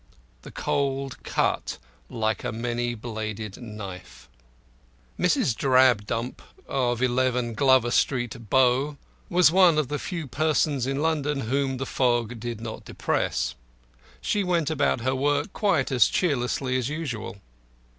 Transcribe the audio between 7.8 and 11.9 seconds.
Street, Bow, was one of the few persons in London whom